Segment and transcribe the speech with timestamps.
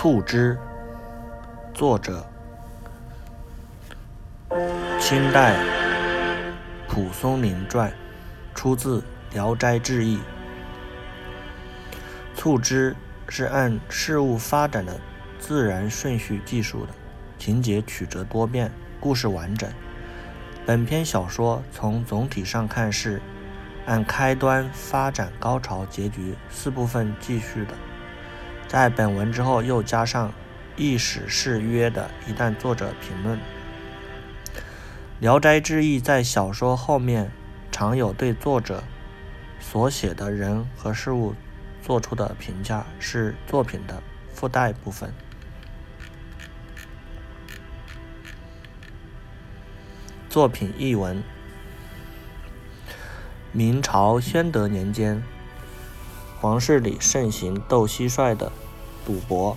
[0.00, 0.56] 促织，
[1.74, 2.24] 作者
[5.00, 5.56] 清代
[6.86, 7.92] 蒲松龄传，
[8.54, 9.00] 出自
[9.32, 10.18] 《聊斋志异》。
[12.36, 12.94] 促织
[13.28, 15.00] 是按事物发展的
[15.40, 16.92] 自然顺序记述的，
[17.36, 18.70] 情节曲折多变，
[19.00, 19.68] 故事完整。
[20.64, 23.20] 本篇小说从总体上看是
[23.84, 27.74] 按开端、发展、高潮、结局四部分记叙的。
[28.68, 30.30] 在本文之后又加上
[30.76, 33.38] 意史是约的一段作者评论。
[35.20, 37.32] 《聊斋志异》在小说后面
[37.72, 38.84] 常有对作者
[39.58, 41.34] 所写的人和事物
[41.82, 45.12] 做出的评价，是作品的附带部分。
[50.28, 51.22] 作品译文：
[53.50, 55.22] 明朝宣德年间，
[56.40, 58.52] 皇室里盛行斗蟋蟀的
[59.04, 59.56] 赌博，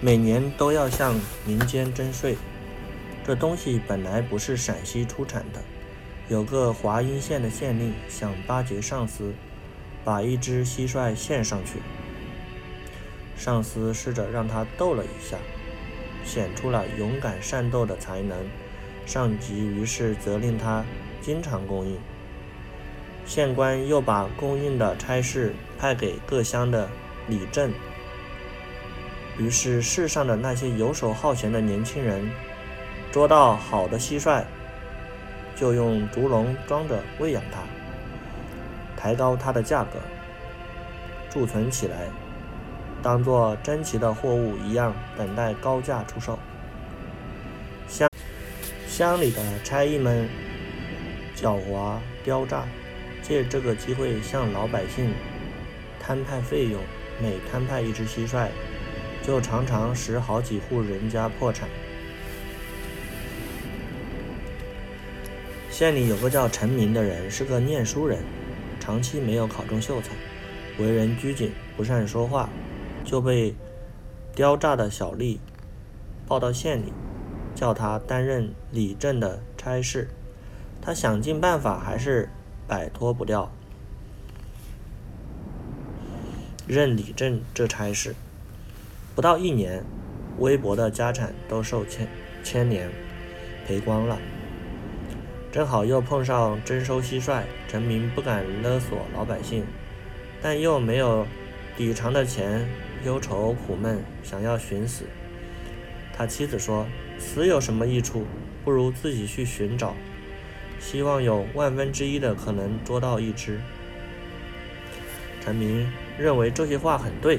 [0.00, 2.38] 每年都要向民间征税。
[3.26, 5.60] 这东西本来不是陕西出产的，
[6.28, 9.34] 有个华阴县的县令想巴结上司，
[10.04, 11.82] 把一只蟋蟀献上去。
[13.36, 15.36] 上司试着让他斗了一下。
[16.24, 18.38] 显出了勇敢善斗的才能，
[19.06, 20.84] 上级于是责令他
[21.20, 21.98] 经常供应。
[23.30, 26.88] 县官又把供应的差事派给各乡的
[27.28, 27.72] 里正，
[29.38, 32.28] 于是世上的那些游手好闲的年轻人，
[33.12, 34.42] 捉到好的蟋蟀，
[35.54, 37.60] 就用竹笼装着喂养它，
[39.00, 40.00] 抬高它的价格，
[41.30, 42.08] 贮存起来。
[43.00, 46.36] 当做珍奇的货物一样，等待高价出售。
[47.86, 48.08] 乡
[48.88, 50.28] 乡里的差役们
[51.36, 51.94] 狡猾
[52.24, 52.64] 刁诈，
[53.30, 55.14] 借这个机会向老百姓
[56.00, 56.80] 摊派费用。
[57.22, 58.48] 每摊派一只蟋蟀，
[59.22, 61.68] 就常常使好几户人家破产。
[65.70, 68.18] 县里有个叫陈明的人，是个念书人，
[68.80, 70.10] 长期没有考中秀才，
[70.82, 72.48] 为人拘谨，不善说话。
[73.04, 73.54] 就被
[74.34, 75.38] 刁诈的小吏
[76.26, 76.92] 报到县里，
[77.54, 80.08] 叫他担任里正的差事。
[80.82, 82.28] 他想尽办法，还是
[82.70, 83.50] 摆脱不掉
[86.68, 88.14] 任李正这差事。
[89.16, 89.82] 不到一年，
[90.38, 92.06] 微薄的家产都受牵
[92.44, 92.88] 牵连，
[93.66, 94.16] 赔光了。
[95.50, 99.64] 正好又碰上征收蟋蟀，陈明不敢勒索老百姓，
[100.40, 101.26] 但又没有
[101.76, 102.68] 抵偿的钱。
[103.04, 105.06] 忧愁苦闷，想要寻死。
[106.16, 106.86] 他妻子说
[107.18, 108.26] ：“死有什么益处？
[108.64, 109.96] 不如自己去寻找，
[110.80, 113.60] 希望有万分之一的可能捉到一只。”
[115.40, 117.38] 陈明认为这些话很对，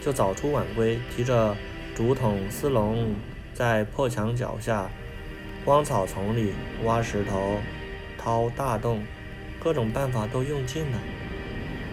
[0.00, 1.56] 就早出晚归，提着
[1.94, 3.14] 竹筒丝笼，
[3.52, 4.88] 在破墙脚下、
[5.64, 6.52] 荒草丛里
[6.84, 7.58] 挖石头、
[8.16, 9.02] 掏大洞，
[9.58, 10.98] 各种办法都用尽了，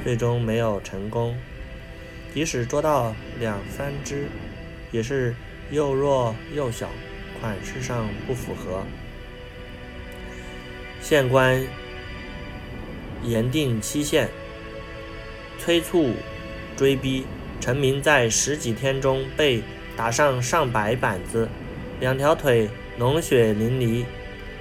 [0.03, 1.35] 最终没有成功。
[2.33, 4.27] 即使捉到两三只，
[4.91, 5.35] 也是
[5.69, 6.89] 又弱又小，
[7.39, 8.83] 款式上不符合。
[11.03, 11.61] 县官
[13.23, 14.29] 严定期限，
[15.59, 16.13] 催促
[16.77, 17.25] 追逼。
[17.59, 19.61] 陈明在十几天中被
[19.95, 21.49] 打上上百板子，
[21.99, 24.05] 两条腿脓血淋漓，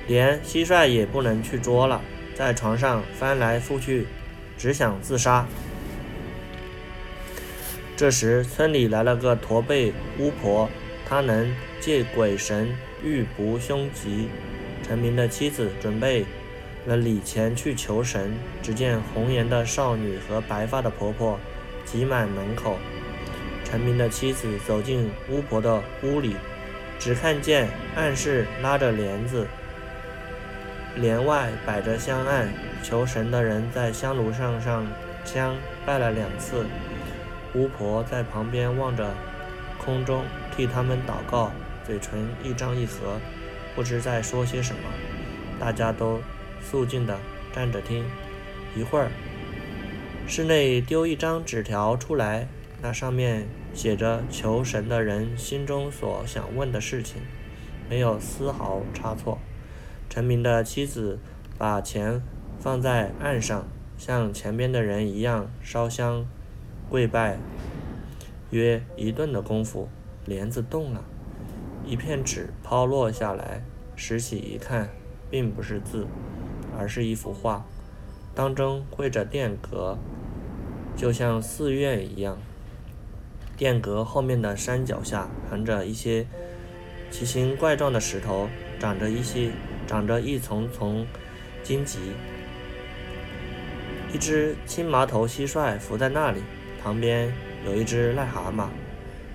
[0.08, 2.00] 连蟋蟀也不能去捉了，
[2.34, 4.06] 在床上翻来覆去，
[4.58, 5.46] 只想自杀。
[7.96, 10.68] 这时，村里来了个驼背巫婆，
[11.08, 14.28] 她能借鬼神预卜凶吉。
[14.82, 16.24] 陈明的妻子准备
[16.86, 21.38] 了礼钱去求神，只见红颜的少女和白发的婆婆
[21.84, 22.76] 挤满门口。
[23.64, 26.36] 陈明的妻子走进巫婆的屋里，
[26.98, 29.46] 只看见暗室拉着帘子，
[30.96, 32.52] 帘外摆着香案，
[32.82, 34.86] 求神的人在香炉上上
[35.24, 35.56] 香
[35.86, 36.66] 拜了两次。
[37.54, 39.14] 巫婆在旁边望着
[39.78, 40.24] 空中，
[40.54, 41.52] 替他们祷告，
[41.86, 43.18] 嘴唇一张一合，
[43.74, 44.82] 不知在说些什么。
[45.58, 46.20] 大家都
[46.60, 47.18] 肃静地
[47.52, 48.04] 站着听。
[48.76, 49.10] 一会儿，
[50.26, 52.48] 室内丢一张纸条出来，
[52.80, 57.22] 那上面写着求神的人心中所想问的事情，
[57.88, 59.38] 没有丝毫差错。
[60.08, 61.18] 陈明的妻子
[61.56, 62.22] 把钱
[62.58, 63.66] 放在案上，
[63.96, 66.26] 像前边的人一样烧香。
[66.90, 67.38] 跪拜，
[68.50, 69.88] 约一顿的功夫，
[70.26, 71.02] 帘子动了，
[71.84, 73.62] 一片纸抛落下来，
[73.96, 74.88] 拾起一看，
[75.30, 76.06] 并不是字，
[76.78, 77.64] 而是一幅画，
[78.34, 79.98] 当中绘着殿阁，
[80.96, 82.38] 就像寺院一样。
[83.56, 86.26] 殿阁后面的山脚下横着一些
[87.10, 89.50] 奇形怪状的石头，长着一些
[89.86, 91.06] 长着一丛丛
[91.62, 91.98] 荆棘。
[94.12, 96.40] 一只青麻头蟋蟀伏在那里，
[96.82, 97.32] 旁边
[97.66, 98.68] 有一只癞蛤蟆，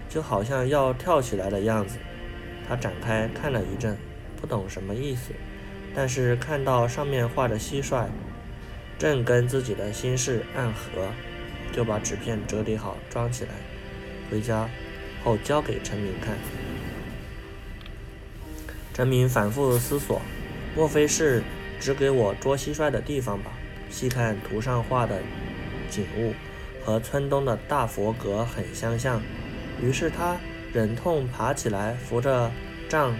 [0.09, 1.97] 就好像要跳起来的样子。
[2.67, 3.97] 他展开看了一阵，
[4.39, 5.31] 不懂什么意思，
[5.95, 8.07] 但是看到上面画着蟋蟀，
[8.99, 11.11] 正跟自己的心事暗合，
[11.71, 13.51] 就把纸片折叠好装起来。
[14.29, 14.69] 回家
[15.23, 16.35] 后交给陈明看，
[18.93, 20.21] 陈明反复思索，
[20.75, 21.41] 莫非是
[21.79, 23.51] 指给我捉蟋蟀的地方吧？
[23.89, 25.21] 细看图上画的
[25.89, 26.33] 景物，
[26.83, 29.21] 和村东的大佛阁很相像。
[29.81, 30.35] 于是他
[30.73, 32.51] 忍痛爬起来，扶着
[32.89, 33.15] 杖，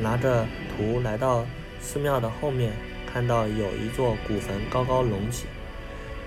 [0.00, 0.46] 拿着
[0.76, 1.44] 图来到
[1.80, 2.72] 寺庙的后面，
[3.12, 5.46] 看到有一座古坟高高隆起。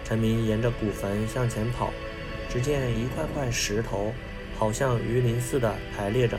[0.03, 1.91] 陈明沿着古坟向前跑。
[2.51, 4.11] 只见一块块石头，
[4.57, 6.35] 好像鱼鳞似的排列着，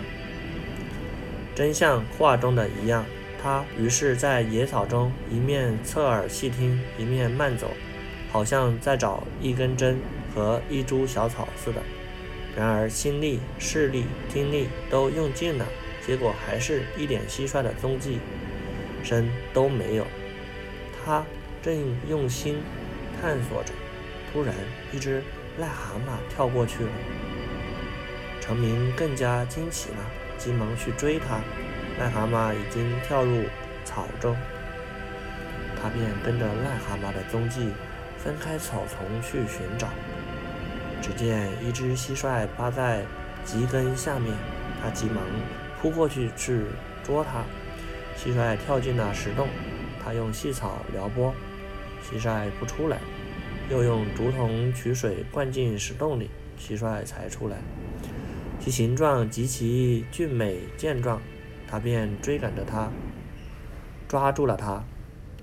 [1.55, 3.05] 真像画中的一样。
[3.41, 7.71] 他于是，在野草中一面侧耳细听，一面慢走，
[8.33, 10.01] 好像在找一根针
[10.35, 11.81] 和一株小草似的。
[12.57, 15.67] 然而心力、视力、听力都用尽了，
[16.07, 18.19] 结果还是一点蟋蟀的踪迹
[19.03, 20.07] 声都没有。
[21.05, 21.25] 他
[21.63, 22.63] 正用心
[23.21, 23.73] 探索着，
[24.33, 24.55] 突然
[24.93, 25.23] 一只。
[25.61, 26.91] 癞蛤蟆跳过去了，
[28.41, 29.97] 陈明更加惊奇了，
[30.39, 31.41] 急忙去追它。
[32.01, 33.43] 癞蛤蟆已经跳入
[33.85, 34.35] 草中，
[35.77, 37.69] 他便跟着癞蛤蟆的踪迹，
[38.17, 39.89] 分开草丛去寻找。
[41.03, 43.05] 只见一只蟋蟀趴在
[43.45, 44.35] 棘根下面，
[44.83, 45.25] 他急忙
[45.81, 46.63] 扑过去去
[47.03, 47.43] 捉它。
[48.19, 49.49] 蟋蟀跳进了石洞，
[50.05, 51.33] 他用细草撩拨，
[52.05, 52.99] 蟋蟀不出来。
[53.71, 57.57] 又用竹筒取水灌进石洞里，蟋蟀才出来。
[58.59, 61.23] 其形状极其俊美健壮，
[61.67, 62.91] 他便追赶着它，
[64.09, 64.83] 抓住了它。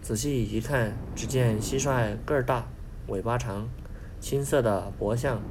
[0.01, 2.68] 仔细一看，只见蟋蟀个儿大，
[3.07, 3.68] 尾巴长，
[4.29, 5.41] 青色的脖项，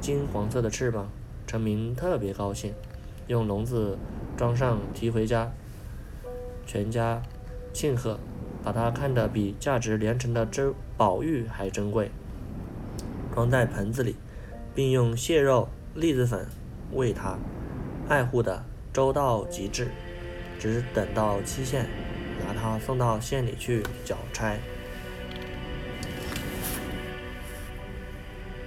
[0.00, 1.08] 金黄色的翅膀。
[1.46, 2.74] 陈明特别高兴，
[3.28, 3.96] 用笼子
[4.36, 5.52] 装上提回家，
[6.66, 7.22] 全家
[7.72, 8.18] 庆贺，
[8.64, 12.10] 把它看得比价值连城的珍宝玉还珍贵。
[13.32, 14.16] 装在盆子里，
[14.74, 16.44] 并用蟹肉、栗子粉
[16.90, 17.38] 喂它，
[18.08, 19.86] 爱护的周到极致。
[20.58, 21.86] 只等到期限，
[22.44, 24.56] 拿它送到县里去缴差。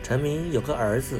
[0.07, 1.19] 陈明有个儿子，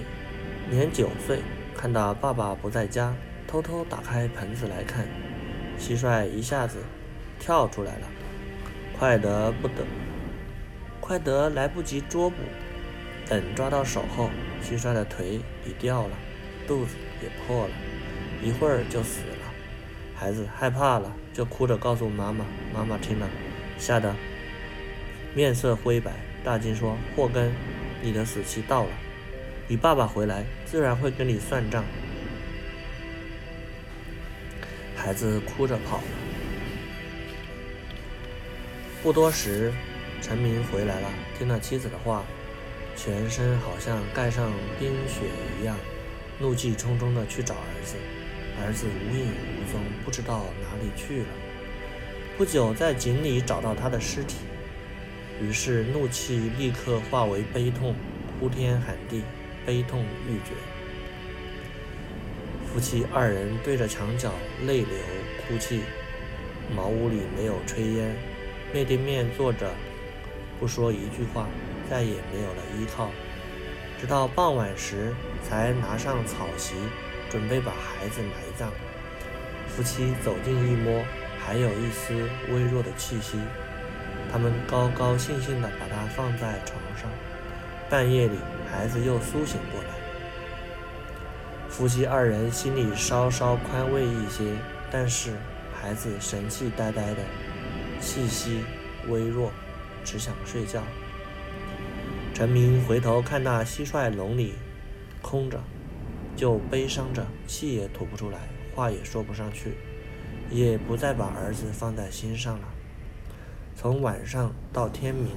[0.69, 1.39] 年九岁，
[1.75, 3.13] 看到爸爸不在家，
[3.45, 5.05] 偷偷打开盆子来看，
[5.77, 6.77] 蟋蟀一下子
[7.37, 8.07] 跳出来了，
[8.97, 9.85] 快得不得，
[11.01, 12.37] 快得来不及捉捕。
[13.27, 14.29] 等抓到手后，
[14.63, 16.15] 蟋蟀的腿已掉了，
[16.65, 17.73] 肚子也破了，
[18.41, 19.53] 一会儿就死了。
[20.15, 22.45] 孩子害怕了，就哭着告诉妈妈。
[22.73, 23.27] 妈妈听了，
[23.77, 24.15] 吓得
[25.35, 27.51] 面色灰白，大惊说：“祸根，
[28.01, 28.89] 你的死期到了，
[29.67, 31.83] 你爸爸回来自然会跟你算账。”
[34.95, 36.03] 孩子哭着跑了。
[39.03, 39.71] 不多时，
[40.21, 42.25] 陈明回来了，听了妻子的话。
[42.95, 45.21] 全身好像盖上冰雪
[45.61, 45.77] 一样，
[46.39, 47.95] 怒气冲冲地去找儿子。
[48.59, 51.27] 儿子无影无踪，不知道哪里去了。
[52.39, 54.37] 不久，在井里找到他的尸体，
[55.41, 57.95] 于是怒气立刻化为悲痛，
[58.39, 59.23] 呼天喊地，
[59.65, 60.53] 悲痛欲绝。
[62.73, 64.33] 夫妻二人对着墙角
[64.65, 64.97] 泪流
[65.47, 65.81] 哭泣。
[66.75, 68.15] 茅屋里没有炊烟，
[68.73, 69.73] 面对面坐着，
[70.59, 71.47] 不说一句话。
[71.89, 73.09] 再也没有了依靠，
[73.97, 76.75] 直到傍晚时才拿上草席，
[77.29, 78.69] 准备把孩子埋葬。
[79.69, 81.01] 夫妻走近一摸，
[81.39, 82.13] 还有一丝
[82.49, 83.37] 微弱的气息。
[84.31, 87.09] 他们高高兴兴地把它放在床上。
[87.89, 88.37] 半夜里，
[88.69, 89.89] 孩子又苏醒过来。
[91.69, 94.53] 夫妻二人心里稍稍宽慰一些，
[94.91, 95.31] 但是
[95.73, 97.21] 孩子神气呆呆的，
[98.01, 98.63] 气息
[99.07, 99.51] 微弱，
[100.03, 100.83] 只想睡觉。
[102.33, 104.55] 陈明回头看那蟋蟀笼里
[105.21, 105.59] 空着，
[106.35, 108.39] 就悲伤着，气也吐不出来，
[108.75, 109.75] 话也说不上去，
[110.49, 112.67] 也不再把儿子放在心上了。
[113.79, 115.31] 从晚上到天明，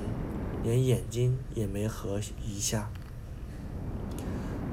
[0.63, 2.89] 连眼睛也没合一下。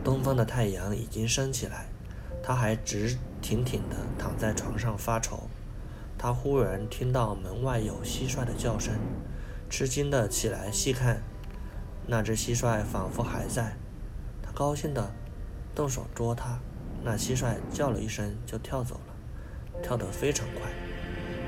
[0.05, 1.87] 东方的太阳已经升起来，
[2.41, 5.49] 他还直挺挺地躺在床上发愁。
[6.17, 8.93] 他忽然听到门外有蟋蟀的叫声，
[9.69, 11.21] 吃惊地起来细看。
[12.07, 13.75] 那只蟋蟀仿佛还在，
[14.41, 15.11] 他高兴地
[15.75, 16.57] 动手捉它。
[17.03, 20.71] 那蟋蟀叫了一声就跳走了，跳得非常快。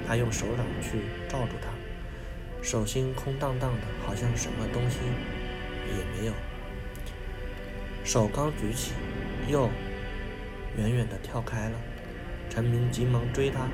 [0.05, 1.69] 他用手掌去罩住它，
[2.61, 4.97] 手心空荡荡的，好像什么东西
[5.87, 6.33] 也没有。
[8.03, 8.93] 手刚举起，
[9.47, 9.69] 又
[10.77, 11.79] 远远地跳开了。
[12.49, 13.67] 陈明急忙追他，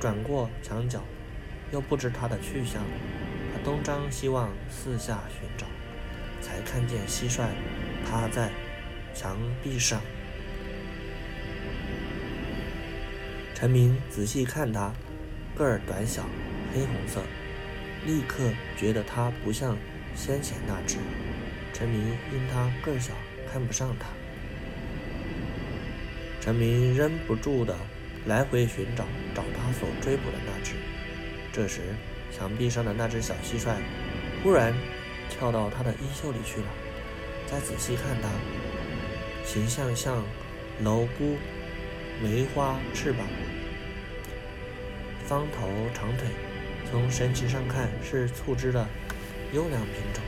[0.00, 1.02] 转过墙角，
[1.70, 2.82] 又不知他的去向。
[3.52, 5.66] 他东张西望，四下寻找，
[6.40, 7.48] 才看见蟋蟀
[8.04, 8.50] 趴在
[9.14, 10.00] 墙壁上。
[13.54, 14.92] 陈明仔细看他，
[15.54, 16.24] 个儿短小，
[16.74, 17.22] 黑红色，
[18.06, 19.76] 立刻觉得他不像
[20.14, 20.96] 先前那只。
[21.72, 22.00] 陈明
[22.32, 23.12] 因他个小，
[23.50, 24.06] 看不上他。
[26.40, 27.74] 陈明忍不住的
[28.26, 30.74] 来回寻找，找他所追捕的那只。
[31.52, 31.80] 这时，
[32.30, 33.76] 墙壁上的那只小蟋蟀
[34.42, 34.74] 忽然
[35.30, 36.66] 跳到他的衣袖里去了。
[37.46, 38.28] 再仔细看它，
[39.44, 40.22] 形象像
[40.82, 41.36] 蝼蛄，
[42.22, 43.26] 梅花翅膀，
[45.26, 46.28] 方头长腿，
[46.90, 48.86] 从神情上看是促织的
[49.52, 50.22] 优良品种。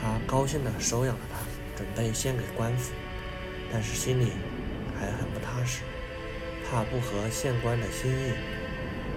[0.00, 1.38] 他高兴地收养了它，
[1.76, 2.92] 准备献给官府，
[3.72, 4.32] 但是心里……
[4.96, 5.80] 还很不踏实，
[6.70, 8.32] 怕不合县官的心意。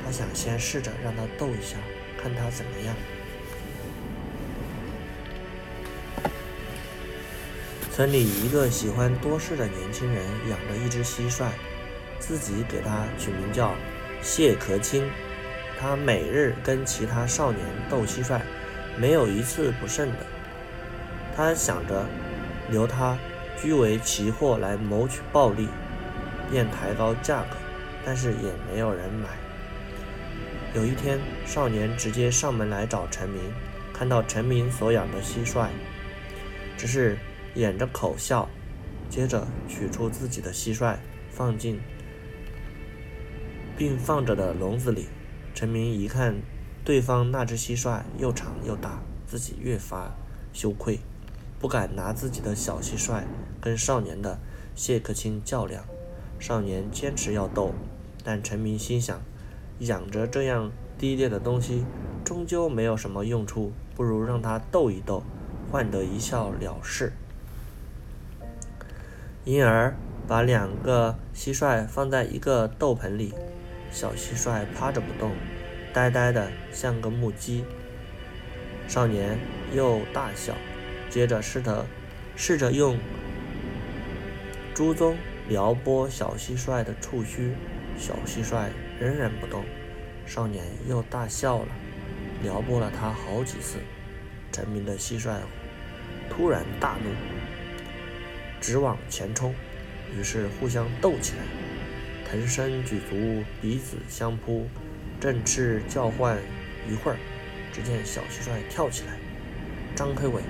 [0.04, 1.78] 他想先试着让它斗一下，
[2.20, 2.96] 看它怎么样。
[7.94, 11.50] 村里一个喜欢多事的年轻人养着一只蟋蟀，
[12.20, 13.76] 自己给它取名叫
[14.24, 15.08] 谢可清。
[15.80, 18.42] 他每日跟其他少年斗蟋蟀，
[18.98, 20.26] 没有一次不胜的。
[21.36, 22.06] 他想着
[22.70, 23.18] 留他。
[23.60, 25.68] 居为奇货来谋取暴利，
[26.52, 27.58] 便抬高价格，
[28.06, 29.30] 但是也没有人买。
[30.76, 33.42] 有一天，少年直接上门来找陈明，
[33.92, 35.70] 看到陈明所养的蟋蟀，
[36.78, 37.18] 只是
[37.56, 38.48] 掩着口笑，
[39.10, 40.98] 接着取出自己的蟋蟀，
[41.32, 41.80] 放进
[43.76, 45.08] 并放着的笼子里。
[45.58, 46.36] 陈明一看
[46.86, 50.12] 对方那只蟋蟀又长又大，自己越发
[50.54, 51.00] 羞愧。
[51.58, 53.24] 不敢拿自己的小蟋蟀
[53.60, 54.38] 跟少年的
[54.76, 55.84] 谢克清较量。
[56.38, 57.74] 少年坚持要斗，
[58.24, 59.20] 但陈明心想，
[59.80, 61.84] 养着这样低劣的东西，
[62.24, 65.24] 终究没有什么用处，不如让他斗一斗，
[65.72, 67.14] 换得一笑了事。
[69.44, 69.96] 因而
[70.28, 73.34] 把两个蟋蟀放在一个斗盆里，
[73.98, 75.32] 小蟋蟀趴着不动，
[75.92, 77.66] 呆呆的像个木鸡。
[78.88, 79.40] 少年
[79.74, 80.54] 又大笑。
[81.10, 81.88] 接着试着
[82.36, 83.00] 试着用
[84.76, 85.16] 珠鬃
[85.50, 87.54] 撩拨小蟋蟀的触须，
[87.98, 88.68] 小蟋蟀
[89.00, 89.66] 仍然不动。
[90.28, 91.70] 少年又大笑了，
[92.44, 93.80] 撩拨了它好几次。
[94.52, 95.38] 陈明的蟋蟀
[96.30, 97.10] 突然大怒，
[98.62, 99.56] 直往前冲，
[100.16, 101.40] 于是互相斗起来，
[102.30, 104.68] 腾身举足，彼此相扑，
[105.20, 106.38] 振翅叫唤
[106.90, 107.18] 一会儿，
[107.72, 109.14] 只见小蟋蟀跳起来，
[109.96, 110.42] 张开尾。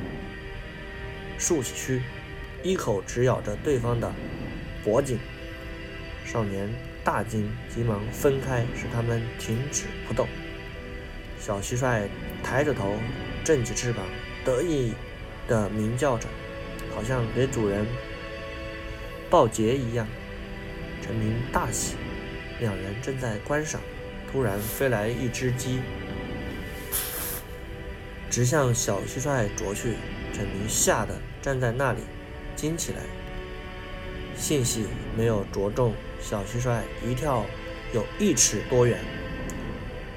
[1.38, 2.02] 竖起须，
[2.64, 4.12] 一口直咬着对方的
[4.84, 5.20] 脖颈。
[6.26, 6.68] 少年
[7.04, 10.28] 大惊，急忙分开，使他们停止不动。
[11.40, 12.08] 小蟋蟀
[12.44, 12.96] 抬着头，
[13.44, 14.04] 振起翅膀，
[14.44, 14.94] 得意
[15.48, 16.28] 地鸣叫着，
[16.96, 17.86] 好像给主人
[19.30, 20.08] 报捷一样。
[21.08, 21.96] 陈明大喜，
[22.60, 23.80] 两人正在观赏，
[24.30, 25.80] 突然飞来一只鸡，
[28.30, 29.94] 直向小蟋蟀啄去。
[30.34, 32.02] 陈明吓得站在那里，
[32.58, 32.98] 惊起来。
[34.36, 34.86] 幸喜
[35.18, 37.46] 没有着中，小蟋蟀一跳
[37.94, 39.00] 有一尺多远。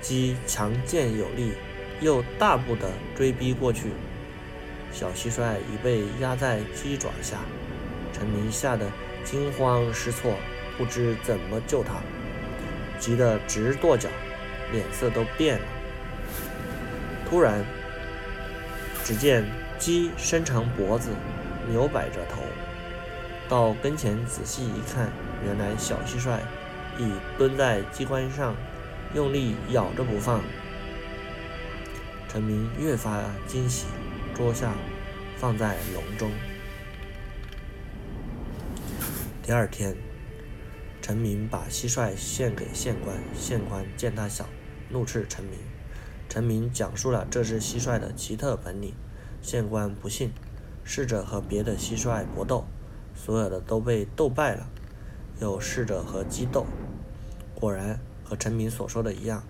[0.01, 1.53] 鸡强健有力，
[2.01, 3.91] 又大步地追逼过去。
[4.93, 7.39] 小蟋蟀已被压在鸡爪下，
[8.13, 8.91] 陈明吓得
[9.25, 10.35] 惊慌失措，
[10.81, 12.01] 不知怎么救他，
[12.99, 14.09] 急得直跺脚，
[14.73, 15.65] 脸色都变了。
[17.29, 17.63] 突然，
[19.05, 19.45] 只见。
[19.81, 21.09] 鸡伸长脖子，
[21.71, 22.43] 扭摆着头，
[23.49, 25.09] 到跟前仔细一看，
[25.43, 26.37] 原来小蟋蟀
[26.99, 28.55] 已蹲在鸡冠上，
[29.15, 30.43] 用力咬着不放。
[32.29, 33.87] 陈明越发惊喜，
[34.35, 34.75] 捉下，
[35.39, 36.31] 放在笼中。
[39.43, 39.97] 第二天，
[41.11, 44.47] 陈明把蟋蟀献给县官，县官见他小，
[44.91, 45.59] 怒斥陈明。
[46.29, 48.95] 陈明讲述了这只蟋蟀的奇特本领。
[49.43, 50.31] 县官不信，
[50.85, 52.65] 试着和别的蟋蟀搏斗，
[53.13, 54.69] 所有的都被斗败了。
[55.41, 56.65] 又试着和鸡斗，
[57.57, 59.43] 果然和陈明所说的一样。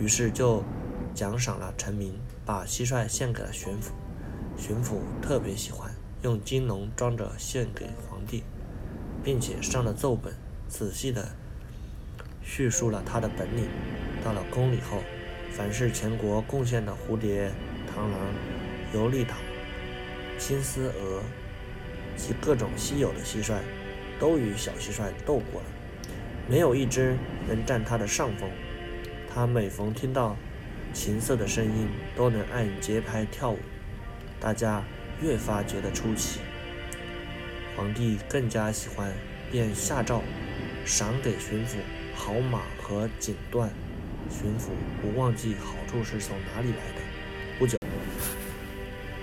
[0.00, 0.64] 于是就
[1.14, 3.92] 奖赏了陈明，把蟋蟀献给了巡抚。
[4.58, 5.94] 巡抚特别喜欢，
[6.24, 8.42] 用金笼装着献给皇帝，
[9.22, 10.34] 并且上了奏本，
[10.70, 11.28] 仔细的
[12.42, 13.68] 叙述了他的本领。
[14.24, 15.02] 到了宫里后，
[15.50, 17.50] 凡是全国贡献的蝴蝶、
[17.92, 18.12] 螳螂、
[18.94, 19.34] 游历岛、
[20.38, 21.22] 青丝蛾
[22.16, 23.56] 及各种稀有的蟋蟀，
[24.18, 25.66] 都与小蟋蟀斗过了，
[26.48, 27.16] 没有一只
[27.48, 28.48] 能占他的上风。
[29.32, 30.36] 他每逢听到
[30.92, 33.58] 琴瑟的声音，都能按节拍跳舞。
[34.38, 34.84] 大家
[35.20, 36.40] 越发觉得出奇，
[37.76, 39.12] 皇帝更加喜欢，
[39.50, 40.22] 便下诏
[40.90, 41.76] 赏给巡抚
[42.16, 43.68] 好马和锦缎。
[44.28, 44.70] 巡抚
[45.00, 47.00] 不忘记好处是从哪里来的。
[47.60, 47.78] 不久，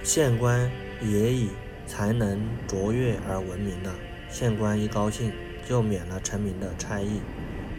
[0.01, 0.71] 县官
[1.01, 1.49] 也以
[1.85, 3.93] 才能卓越而闻名了。
[4.29, 5.33] 县官一高兴，
[5.67, 7.19] 就免了陈明的差役，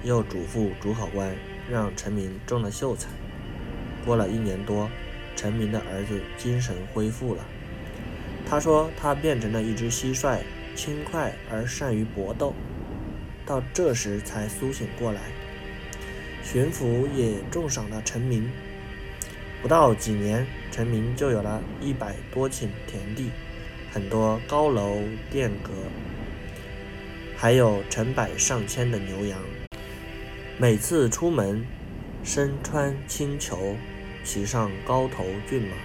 [0.04, 1.34] 又嘱咐主考官
[1.70, 3.08] 让陈明中了秀才。
[4.04, 4.90] 过了一年多。
[5.34, 7.44] 陈明的儿子精神恢复了。
[8.44, 10.40] 他说他变成了一只蟋蟀，
[10.74, 12.52] 轻快而善于搏斗。
[13.48, 15.22] 到这时才苏醒过来。
[16.44, 18.50] 巡抚也重赏了陈明。
[19.62, 23.30] 不到几年，陈明就有了一百多顷田地，
[23.90, 24.98] 很多高楼
[25.30, 25.70] 殿阁，
[27.36, 29.40] 还有成百上千的牛羊。
[30.58, 31.64] 每次出门，
[32.22, 33.74] 身穿青裘。
[34.24, 35.76] 骑上高头骏马，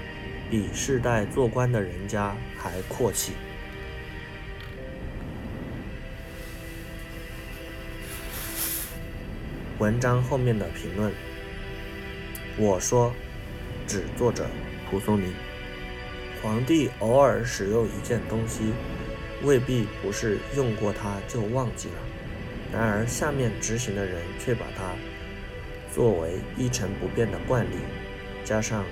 [0.49, 3.31] 比世代做官的人家还阔气。
[9.79, 11.11] 文章后面的评论，
[12.57, 13.11] 我说，
[13.87, 14.45] 指作者
[14.89, 15.33] 蒲松龄。
[16.41, 18.71] 皇帝偶尔使用一件东西，
[19.41, 21.95] 未必不是用过它就忘记了，
[22.71, 24.91] 然而下面执行的人却把它
[25.91, 27.75] 作为一成不变的惯例。
[28.45, 28.85] 加上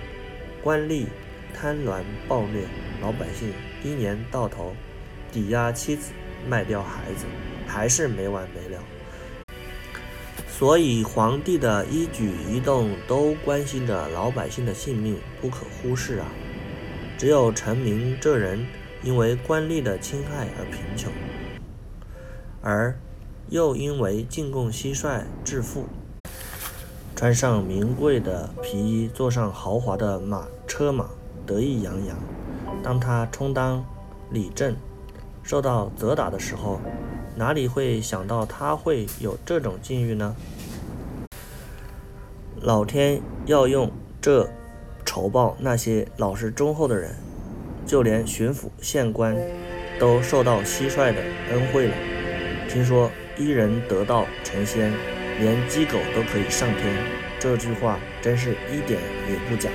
[0.63, 1.05] 官吏
[1.53, 2.63] 贪婪暴虐，
[3.01, 4.75] 老百姓一年到头
[5.31, 6.11] 抵押妻子、
[6.49, 7.25] 卖掉孩子，
[7.67, 8.81] 还是没完没了。
[10.61, 16.27] 所以皇帝的一举一动都关心着老百姓的性命，不可忽视啊！
[17.17, 18.63] 只有陈明这人，
[19.01, 21.11] 因为官吏的侵害而贫穷，
[22.61, 22.95] 而
[23.49, 25.87] 又因为进贡蟋蟀致富。
[27.15, 31.09] 穿上名贵的皮衣，坐上豪华的马车马，
[31.43, 32.15] 得意洋洋。
[32.83, 33.83] 当他充当
[34.29, 34.75] 理政，
[35.41, 36.79] 受到责打的时候，
[37.41, 40.35] 哪里会想到他会有这种境遇呢？
[42.61, 44.47] 老天要用这
[45.03, 47.15] 酬报那些老实忠厚的人，
[47.83, 49.35] 就连巡抚、县官
[49.99, 51.95] 都受到蟋蟀的恩惠了。
[52.69, 54.93] 听说一人得道成仙。
[55.39, 56.95] 连鸡狗都可以上天，
[57.39, 59.71] 这句话真是一点也不假。